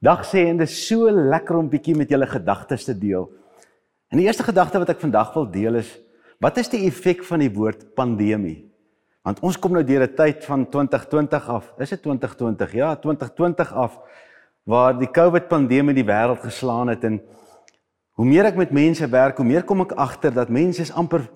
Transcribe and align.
Dag 0.00 0.22
sê 0.24 0.46
en 0.48 0.56
dit 0.56 0.68
is 0.68 0.78
so 0.88 1.10
lekker 1.12 1.58
om 1.58 1.66
bietjie 1.68 1.92
met 1.92 2.08
julle 2.08 2.24
gedagtes 2.24 2.86
te 2.88 2.94
deel. 2.96 3.26
En 4.08 4.16
die 4.16 4.24
eerste 4.24 4.46
gedagte 4.46 4.80
wat 4.80 4.94
ek 4.94 5.02
vandag 5.02 5.34
wil 5.36 5.44
deel 5.52 5.76
is 5.82 5.90
wat 6.40 6.56
is 6.56 6.70
die 6.72 6.86
effek 6.86 7.20
van 7.28 7.42
die 7.44 7.50
woord 7.52 7.90
pandemie? 7.92 8.70
Want 9.28 9.42
ons 9.44 9.58
kom 9.60 9.74
nou 9.76 9.82
deur 9.84 10.06
'n 10.08 10.16
tyd 10.16 10.44
van 10.44 10.64
2020 10.64 11.48
af. 11.48 11.74
Is 11.78 11.90
dit 11.90 12.02
2020? 12.02 12.72
Ja, 12.72 12.96
2020 12.96 13.72
af 13.72 14.00
waar 14.64 14.98
die 14.98 15.10
COVID 15.10 15.48
pandemie 15.48 15.94
die 15.94 16.04
wêreld 16.04 16.40
geslaan 16.40 16.88
het 16.88 17.04
en 17.04 17.20
hoe 18.16 18.24
meer 18.24 18.44
ek 18.44 18.56
met 18.56 18.70
mense 18.72 19.06
werk, 19.08 19.36
hoe 19.36 19.46
meer 19.46 19.64
kom 19.64 19.80
ek 19.80 19.92
agter 19.92 20.32
dat 20.32 20.48
mense 20.48 20.80
is 20.80 20.92
amper 20.92 21.28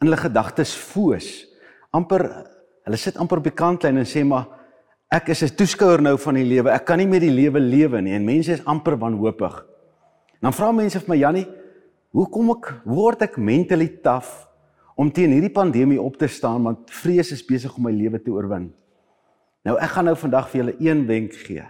in 0.00 0.08
hulle 0.08 0.16
gedagtes 0.16 0.74
foos. 0.74 1.46
Amper 1.90 2.46
hulle 2.84 2.96
sit 2.96 3.16
amper 3.16 3.38
op 3.38 3.44
die 3.44 3.52
kantlyn 3.52 3.98
en 3.98 4.06
sê 4.06 4.24
maar 4.24 4.55
ek 5.16 5.30
is 5.32 5.42
'n 5.42 5.56
toeskouer 5.56 6.02
nou 6.02 6.16
van 6.18 6.34
die 6.34 6.44
lewe. 6.44 6.70
Ek 6.70 6.84
kan 6.84 6.98
nie 6.98 7.06
meer 7.06 7.20
die 7.20 7.30
lewe 7.30 7.60
lewe 7.60 8.00
nie 8.02 8.14
en 8.14 8.24
mense 8.24 8.52
is 8.52 8.64
amper 8.64 8.96
wanhoopig. 8.96 9.64
Dan 10.42 10.52
vra 10.52 10.72
mense 10.72 11.00
vir 11.00 11.08
my 11.08 11.16
Jannie, 11.16 11.46
hoe 12.12 12.26
kom 12.30 12.50
ek 12.50 12.82
word 12.84 13.22
ek 13.22 13.38
mentally 13.38 13.88
taaf 14.02 14.46
om 14.96 15.10
teen 15.10 15.32
hierdie 15.32 15.52
pandemie 15.52 16.00
op 16.00 16.16
te 16.16 16.28
staan 16.28 16.62
want 16.62 16.90
vrees 16.90 17.32
is 17.32 17.44
besig 17.44 17.74
om 17.76 17.84
my 17.84 17.92
lewe 17.92 18.18
te 18.18 18.30
oorwin. 18.30 18.72
Nou 19.64 19.76
ek 19.76 19.90
gaan 19.90 20.04
nou 20.04 20.16
vandag 20.16 20.48
vir 20.48 20.60
julle 20.62 20.76
een 20.80 21.06
wenk 21.06 21.32
gee. 21.32 21.64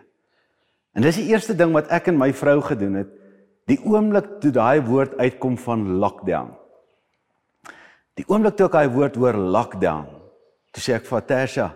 En 0.95 1.03
dis 1.03 1.17
die 1.17 1.29
eerste 1.31 1.55
ding 1.55 1.73
wat 1.73 1.91
ek 1.91 2.09
en 2.09 2.19
my 2.19 2.33
vrou 2.33 2.61
gedoen 2.61 2.95
het, 2.95 3.09
die 3.67 3.79
oomblik 3.85 4.41
toe 4.41 4.51
daai 4.51 4.81
woord 4.81 5.19
uitkom 5.19 5.57
van 5.57 5.99
lockdown. 5.99 6.55
Die 8.17 8.25
oomblik 8.29 8.57
toe 8.57 8.67
ek 8.67 8.73
daai 8.73 8.89
woord 8.89 9.17
hoor 9.17 9.35
lockdown, 9.35 10.07
toe 10.73 10.83
sê 10.83 10.95
ek 10.97 11.05
vir 11.05 11.27
Tasha, 11.27 11.75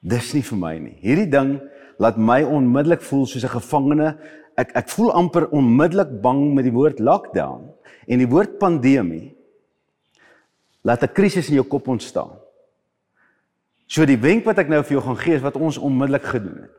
dis 0.00 0.34
nie 0.34 0.42
vir 0.42 0.58
my 0.58 0.74
nie. 0.78 0.96
Hierdie 1.02 1.30
ding 1.30 1.58
laat 1.98 2.18
my 2.18 2.42
onmiddellik 2.46 3.02
voel 3.02 3.26
soos 3.26 3.44
'n 3.44 3.56
gevangene. 3.58 4.18
Ek 4.56 4.70
ek 4.74 4.88
voel 4.88 5.12
amper 5.12 5.48
onmiddellik 5.50 6.20
bang 6.22 6.54
met 6.54 6.64
die 6.64 6.72
woord 6.72 6.98
lockdown 7.00 7.70
en 8.06 8.18
die 8.18 8.28
woord 8.28 8.58
pandemie. 8.58 9.34
Laat 10.84 11.02
'n 11.02 11.14
krisis 11.14 11.48
in 11.48 11.54
jou 11.54 11.64
kop 11.64 11.88
ontstaan. 11.88 12.38
So 13.86 14.04
die 14.04 14.20
wenk 14.20 14.44
wat 14.44 14.58
ek 14.58 14.68
nou 14.68 14.82
vir 14.82 14.98
jou 14.98 15.02
gaan 15.02 15.16
gee 15.16 15.34
is 15.34 15.42
wat 15.42 15.56
ons 15.56 15.78
onmiddellik 15.78 16.24
gedoen 16.24 16.62
het. 16.62 16.74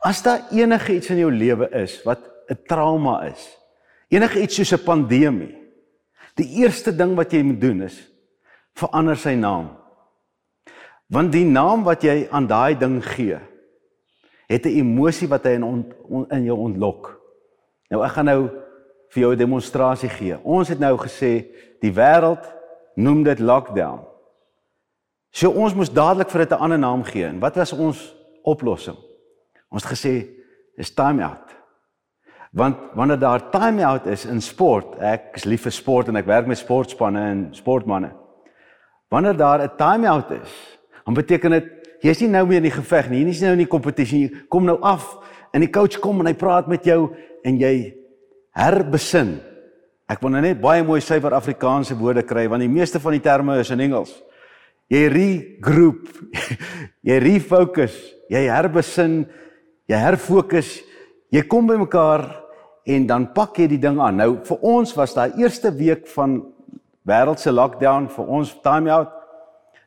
As 0.00 0.22
daar 0.22 0.46
enige 0.50 0.94
iets 0.94 1.10
in 1.10 1.18
jou 1.18 1.32
lewe 1.32 1.68
is 1.74 2.02
wat 2.04 2.20
'n 2.48 2.58
trauma 2.66 3.26
is, 3.26 3.58
enige 4.08 4.40
iets 4.42 4.54
soos 4.54 4.72
'n 4.72 4.84
pandemie, 4.84 5.54
die 6.36 6.62
eerste 6.62 6.92
ding 6.92 7.16
wat 7.16 7.32
jy 7.32 7.42
moet 7.42 7.60
doen 7.60 7.82
is 7.82 8.08
verander 8.74 9.16
sy 9.16 9.34
naam. 9.34 9.76
Want 11.08 11.32
die 11.32 11.44
naam 11.44 11.84
wat 11.84 12.02
jy 12.04 12.28
aan 12.30 12.46
daai 12.46 12.76
ding 12.78 13.00
gee, 13.04 13.38
het 14.48 14.64
'n 14.64 14.78
emosie 14.80 15.28
wat 15.28 15.44
hy 15.44 15.50
in 15.50 15.64
on, 15.64 15.92
on, 16.08 16.28
in 16.30 16.44
jou 16.44 16.58
ontlok. 16.58 17.20
Nou 17.88 18.04
ek 18.04 18.12
gaan 18.12 18.24
nou 18.24 18.48
vir 19.08 19.22
jou 19.22 19.32
'n 19.32 19.38
demonstrasie 19.38 20.08
gee. 20.08 20.38
Ons 20.44 20.68
het 20.68 20.78
nou 20.78 20.96
gesê 20.96 21.46
die 21.80 21.92
wêreld 21.92 22.44
noem 22.94 23.22
dit 23.22 23.38
lockdown. 23.38 24.00
So 25.30 25.50
ons 25.50 25.74
moes 25.74 25.92
dadelik 25.92 26.30
vir 26.30 26.40
dit 26.40 26.50
'n 26.50 26.62
ander 26.62 26.78
naam 26.78 27.04
gee. 27.04 27.24
En 27.24 27.38
wat 27.38 27.56
was 27.56 27.72
ons 27.72 28.14
oplossing? 28.42 28.96
Ons 29.70 29.84
het 29.84 29.92
gesê 29.92 30.28
is 30.76 30.94
time 30.94 31.22
out. 31.22 31.56
Want 32.52 32.76
wanneer 32.94 33.18
daar 33.18 33.50
time 33.50 33.84
out 33.84 34.06
is 34.06 34.24
in 34.24 34.40
sport, 34.40 34.98
ek 34.98 35.36
is 35.36 35.44
lief 35.44 35.62
vir 35.62 35.72
sport 35.72 36.08
en 36.08 36.16
ek 36.16 36.26
werk 36.26 36.46
met 36.46 36.58
sportspanne 36.58 37.20
en 37.20 37.48
sportmense. 37.52 38.14
Wanneer 39.08 39.36
daar 39.36 39.62
'n 39.62 39.76
time 39.76 40.08
out 40.08 40.30
is, 40.30 40.77
Dan 41.08 41.16
beteken 41.16 41.54
dit 41.56 41.68
jy's 42.04 42.20
nie 42.20 42.28
nou 42.34 42.42
meer 42.44 42.60
in 42.60 42.66
die 42.68 42.74
geveg 42.74 43.06
nie. 43.08 43.22
Jy's 43.24 43.40
nie 43.40 43.48
nou 43.48 43.54
in 43.56 43.62
die 43.62 43.72
kompetisie 43.72 44.18
nie. 44.26 44.40
Kom 44.52 44.66
nou 44.68 44.76
af 44.84 45.14
en 45.56 45.64
die 45.64 45.70
coach 45.72 45.96
kom 46.04 46.20
en 46.20 46.28
hy 46.28 46.34
praat 46.36 46.68
met 46.68 46.84
jou 46.84 47.14
en 47.48 47.56
jy 47.56 47.94
herbesin. 48.58 49.38
Ek 50.04 50.20
wil 50.20 50.34
nou 50.34 50.42
net 50.44 50.60
baie 50.60 50.84
mooi 50.84 51.00
suiwer 51.00 51.32
Afrikaanse 51.38 51.96
woorde 51.96 52.26
kry 52.28 52.44
want 52.52 52.60
die 52.60 52.68
meeste 52.68 53.00
van 53.00 53.16
die 53.16 53.24
terme 53.24 53.56
is 53.62 53.72
in 53.72 53.80
Engels. 53.86 54.12
Jy 54.92 55.06
regroup. 55.14 56.12
jy 57.08 57.18
refocus. 57.24 57.96
Jy 58.28 58.44
herbesin. 58.52 59.22
Jy 59.88 60.04
herfokus. 60.04 60.76
Jy 61.32 61.46
kom 61.48 61.72
by 61.72 61.80
mekaar 61.80 62.26
en 62.84 63.08
dan 63.08 63.30
pak 63.32 63.56
jy 63.56 63.72
die 63.72 63.80
ding 63.80 63.96
aan. 63.96 64.20
Nou 64.20 64.34
vir 64.44 64.60
ons 64.76 64.92
was 64.96 65.16
daai 65.16 65.40
eerste 65.40 65.72
week 65.72 66.04
van 66.12 66.42
wêreldse 67.08 67.48
lockdown 67.48 68.12
vir 68.12 68.28
ons 68.28 68.52
time 68.60 68.92
out 68.92 69.17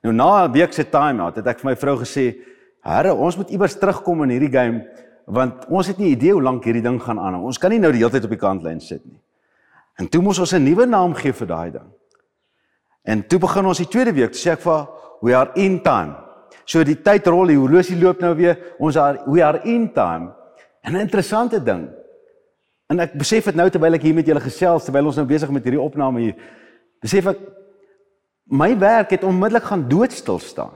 Nou 0.01 0.13
na 0.13 0.47
'n 0.47 0.51
week 0.51 0.73
se 0.73 0.89
time-out 0.89 1.35
het 1.35 1.47
ek 1.47 1.59
vir 1.59 1.71
my 1.71 1.75
vrou 1.75 1.97
gesê, 1.97 2.35
"Here, 2.83 3.13
ons 3.13 3.37
moet 3.37 3.49
iewers 3.49 3.75
terugkom 3.75 4.23
in 4.23 4.29
hierdie 4.29 4.51
game 4.51 4.87
want 5.25 5.65
ons 5.69 5.87
het 5.87 5.97
nie 5.97 6.11
idee 6.11 6.33
hoe 6.33 6.41
lank 6.41 6.63
hierdie 6.63 6.81
ding 6.81 7.01
gaan 7.01 7.19
aanhou. 7.19 7.45
Ons 7.45 7.57
kan 7.57 7.69
nie 7.69 7.79
nou 7.79 7.91
die 7.91 7.99
hele 7.99 8.11
tyd 8.11 8.23
op 8.23 8.29
die 8.29 8.39
kantlyn 8.39 8.79
sit 8.79 9.05
nie." 9.05 9.19
En 9.99 10.09
toe 10.09 10.21
moes 10.21 10.39
ons 10.39 10.53
'n 10.53 10.63
nuwe 10.63 10.85
naam 10.85 11.13
gee 11.13 11.33
vir 11.33 11.47
daai 11.47 11.71
ding. 11.71 11.91
En 13.03 13.27
toe 13.27 13.39
begin 13.39 13.65
ons 13.65 13.77
die 13.77 13.87
tweede 13.87 14.13
week, 14.13 14.33
sê 14.33 14.51
ek 14.51 14.59
vir 14.61 14.87
we 15.21 15.35
are 15.35 15.51
in 15.55 15.81
time. 15.81 16.15
So 16.65 16.83
die 16.83 17.01
tyd 17.01 17.27
rol, 17.27 17.47
die 17.47 17.57
horlosie 17.57 17.97
loop 17.99 18.21
nou 18.21 18.35
weer. 18.35 18.57
Ons 18.79 18.97
are 18.97 19.23
we 19.27 19.43
are 19.43 19.61
in 19.63 19.91
time. 19.93 20.33
En 20.83 20.93
'n 20.93 20.99
interessante 20.99 21.63
ding. 21.63 21.89
En 22.89 22.99
ek 22.99 23.13
besef 23.13 23.45
dit 23.45 23.55
nou 23.55 23.69
terwyl 23.69 23.93
ek 23.93 24.01
hier 24.01 24.15
met 24.15 24.25
julle 24.25 24.39
gesels 24.39 24.83
terwyl 24.83 25.05
ons 25.05 25.15
nou 25.15 25.25
besig 25.25 25.49
met 25.49 25.63
hierdie 25.63 25.81
opname 25.81 26.19
hier. 26.19 26.35
Besef 27.01 27.27
ek 27.27 27.37
my 28.51 28.75
werk 28.77 29.09
het 29.15 29.23
onmiddellik 29.23 29.63
gaan 29.63 29.87
doodstil 29.87 30.39
staan. 30.39 30.75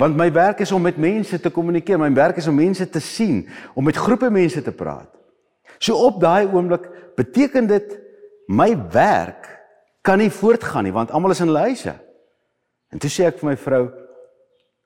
Want 0.00 0.16
my 0.16 0.32
werk 0.32 0.60
is 0.64 0.72
om 0.72 0.82
met 0.82 0.96
mense 0.96 1.40
te 1.40 1.50
kommunikeer, 1.52 1.98
my 2.00 2.12
werk 2.12 2.36
is 2.40 2.48
om 2.48 2.56
mense 2.56 2.88
te 2.88 3.00
sien, 3.00 3.48
om 3.74 3.84
met 3.84 3.96
groepe 3.96 4.30
mense 4.30 4.62
te 4.62 4.72
praat. 4.72 5.08
So 5.78 5.94
op 5.94 6.20
daai 6.20 6.48
oomblik 6.48 6.88
beteken 7.16 7.68
dit 7.68 7.98
my 8.48 8.72
werk 8.92 9.48
kan 10.00 10.18
nie 10.18 10.30
voortgaan 10.32 10.88
nie 10.88 10.92
want 10.96 11.12
almal 11.12 11.36
is 11.36 11.40
in 11.44 11.52
hulle 11.52 11.68
huise. 11.68 11.94
En 12.90 12.98
toe 12.98 13.10
sê 13.12 13.28
ek 13.28 13.38
vir 13.42 13.52
my 13.52 13.56
vrou, 13.60 13.84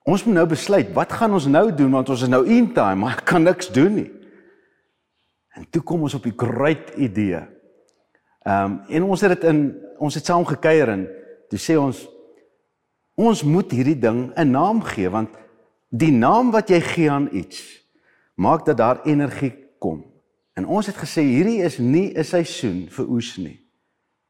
ons 0.04 0.24
moet 0.26 0.36
nou 0.36 0.46
besluit, 0.50 0.90
wat 0.98 1.14
gaan 1.14 1.32
ons 1.32 1.46
nou 1.46 1.68
doen 1.72 1.94
want 1.94 2.10
ons 2.10 2.26
is 2.26 2.32
nou 2.32 2.42
in 2.50 2.72
time, 2.74 2.98
maar 3.00 3.20
ek 3.20 3.26
kan 3.30 3.46
niks 3.46 3.70
doen 3.72 3.94
nie. 4.02 4.10
En 5.54 5.66
toe 5.70 5.82
kom 5.86 6.02
ons 6.02 6.18
op 6.18 6.26
die 6.26 6.34
great 6.34 6.90
idee. 6.98 7.46
Ehm 8.44 8.64
um, 8.64 8.80
en 8.90 9.06
ons 9.14 9.22
het 9.22 9.38
dit 9.38 9.46
in 9.48 9.68
ons 10.02 10.14
het 10.14 10.26
saam 10.26 10.42
gekuier 10.44 10.90
en 10.90 11.06
Toe 11.48 11.58
sê 11.58 11.76
ons 11.78 12.08
ons 13.14 13.42
moet 13.46 13.70
hierdie 13.70 13.98
ding 13.98 14.32
'n 14.34 14.50
naam 14.50 14.82
gee 14.82 15.08
want 15.08 15.30
die 15.90 16.12
naam 16.12 16.50
wat 16.50 16.68
jy 16.68 16.80
gee 16.80 17.10
aan 17.10 17.28
iets 17.32 17.62
maak 18.34 18.64
dat 18.66 18.76
daar 18.76 19.04
energie 19.06 19.54
kom. 19.78 20.02
En 20.54 20.66
ons 20.66 20.86
het 20.86 20.96
gesê 20.96 21.22
hierdie 21.22 21.62
is 21.62 21.78
nie 21.78 22.12
'n 22.14 22.24
seisoen 22.24 22.88
vir 22.90 23.06
oes 23.08 23.36
nie. 23.36 23.60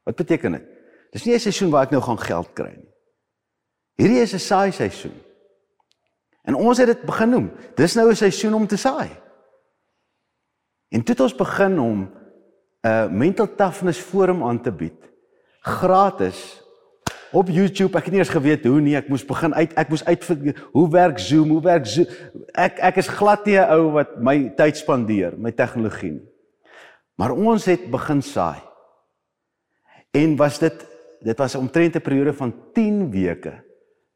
Wat 0.03 0.15
beteken 0.15 0.51
dit? 0.51 0.65
Dis 1.11 1.25
nie 1.25 1.33
'n 1.33 1.39
seisoen 1.39 1.71
waar 1.71 1.83
ek 1.83 1.91
nou 1.91 2.01
gaan 2.01 2.19
geld 2.19 2.53
kry 2.53 2.73
nie. 2.77 2.93
Hierdie 3.97 4.21
is 4.21 4.33
'n 4.33 4.39
saai 4.39 4.71
seisoen. 4.71 5.15
En 6.43 6.55
ons 6.55 6.77
het 6.77 6.87
dit 6.87 7.05
begin 7.05 7.29
noem. 7.29 7.51
Dis 7.75 7.95
nou 7.95 8.09
'n 8.09 8.15
seisoen 8.15 8.53
om 8.53 8.67
te 8.67 8.77
saai. 8.77 9.09
En 10.89 11.01
dit 11.01 11.19
ons 11.19 11.35
begin 11.35 11.79
om 11.79 11.99
'n 12.01 12.87
uh, 12.87 13.09
mental 13.09 13.55
toughness 13.55 13.99
forum 13.99 14.43
aan 14.43 14.61
te 14.61 14.71
bied 14.71 15.05
gratis 15.65 16.61
op 17.35 17.49
YouTube. 17.51 17.97
Ek 17.97 18.07
het 18.07 18.15
nie 18.15 18.21
eens 18.23 18.31
geweet 18.31 18.65
hoe 18.65 18.79
nie. 18.81 18.95
Ek 18.97 19.09
moes 19.11 19.25
begin 19.27 19.53
uit 19.55 19.73
ek 19.79 19.91
moes 19.91 20.05
uitvind 20.07 20.61
hoe 20.75 20.85
werk 20.93 21.19
Zoom, 21.19 21.51
hoe 21.51 21.61
werk 21.65 21.87
Zoom. 21.89 22.07
Ek 22.55 22.79
ek 22.91 23.01
is 23.03 23.11
glad 23.11 23.45
nie 23.45 23.57
'n 23.59 23.69
ou 23.75 23.91
wat 23.97 24.17
my 24.19 24.49
tyd 24.55 24.77
spandeer 24.77 25.35
met 25.37 25.57
tegnologie 25.57 26.11
nie. 26.11 26.27
Maar 27.17 27.31
ons 27.31 27.65
het 27.65 27.91
begin 27.91 28.21
saai. 28.21 28.61
En 30.11 30.35
was 30.35 30.59
dit 30.59 30.85
dit 31.21 31.37
was 31.37 31.55
omtrent 31.55 31.95
'n 31.95 32.01
periode 32.01 32.33
van 32.33 32.53
10 32.73 33.11
weke. 33.11 33.63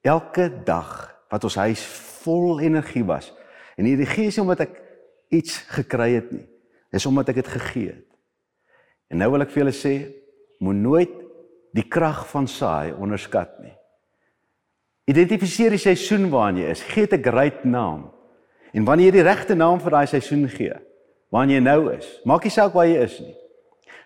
Elke 0.02 0.52
dag 0.64 1.16
wat 1.30 1.44
ons 1.44 1.56
huis 1.56 1.82
vol 2.24 2.60
energie 2.60 3.06
was. 3.06 3.34
En 3.78 3.86
hierdie 3.86 4.06
gees 4.06 4.36
nie 4.36 4.42
omdat 4.42 4.60
ek 4.60 4.82
iets 5.30 5.58
gekry 5.58 6.14
het 6.14 6.32
nie. 6.32 6.48
Dis 6.92 7.06
omdat 7.06 7.30
ek 7.30 7.36
dit 7.36 7.48
gegee 7.48 7.88
het. 7.88 8.06
En 9.10 9.18
nou 9.18 9.32
wil 9.32 9.42
ek 9.42 9.50
vir 9.50 9.64
julle 9.64 9.74
sê, 9.74 9.94
moet 10.60 10.76
nooit 10.76 11.29
die 11.76 11.86
krag 11.86 12.26
van 12.32 12.48
saai 12.48 12.94
onderskat 12.94 13.60
nie. 13.64 13.76
Identifiseer 15.10 15.74
die 15.74 15.82
seisoen 15.82 16.30
waarin 16.30 16.62
jy 16.62 16.70
is. 16.70 16.82
Gee 16.82 17.08
dit 17.08 17.20
'n 17.20 17.24
great 17.24 17.64
naam. 17.66 18.12
En 18.74 18.86
wanneer 18.86 19.10
jy 19.10 19.12
die 19.12 19.26
regte 19.26 19.56
naam 19.56 19.80
vir 19.80 19.92
daai 19.92 20.08
seisoen 20.08 20.48
gee, 20.50 20.76
waarin 21.32 21.50
jy 21.56 21.60
nou 21.60 21.92
is, 21.94 22.22
maak 22.26 22.44
nie 22.44 22.54
saak 22.54 22.74
waar 22.74 22.88
jy 22.88 23.02
is 23.04 23.20
nie. 23.20 23.36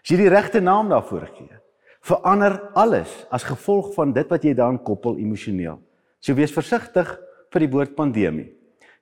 As 0.04 0.12
jy 0.12 0.18
die 0.18 0.30
regte 0.30 0.62
naam 0.62 0.90
daarvoor 0.90 1.28
gee, 1.36 1.60
verander 2.04 2.60
alles 2.76 3.12
as 3.32 3.44
gevolg 3.44 3.94
van 3.96 4.14
dit 4.14 4.30
wat 4.30 4.44
jy 4.44 4.54
daaraan 4.54 4.84
koppel 4.84 5.18
emosioneel. 5.18 5.80
So 6.20 6.34
wees 6.34 6.52
versigtig 6.52 7.20
vir 7.52 7.60
die 7.60 7.72
woord 7.72 7.96
pandemie. 7.96 8.50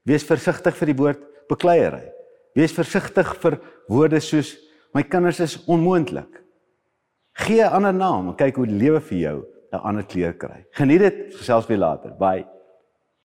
Wees 0.05 0.25
versigtig 0.25 0.75
vir 0.75 0.87
die 0.87 0.97
woord 0.97 1.21
bekleierery. 1.49 2.11
Wees 2.57 2.73
versigtig 2.73 3.35
vir 3.41 3.59
woorde 3.89 4.19
soos 4.19 4.55
my 4.93 5.03
kinders 5.03 5.39
is 5.39 5.59
onmoontlik. 5.69 6.41
Gee 7.33 7.61
'n 7.63 7.71
ander 7.71 7.93
naam 7.93 8.27
en 8.27 8.35
kyk 8.35 8.55
hoe 8.55 8.65
die 8.67 8.75
lewe 8.75 8.99
vir 9.01 9.17
jou 9.17 9.37
'n 9.73 9.79
ander 9.87 10.03
kleur 10.03 10.33
kry. 10.33 10.65
Geniet 10.71 10.99
dit, 10.99 11.35
gesels 11.35 11.67
weer 11.67 11.77
later. 11.77 12.11
Bye. 12.19 12.45